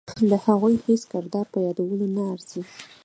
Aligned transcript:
د 0.29 0.31
هغوی 0.45 0.75
هیڅ 0.85 1.01
کردار 1.11 1.45
په 1.53 1.57
یادولو 1.65 2.05
نه 2.15 2.23
ارزي. 2.31 2.61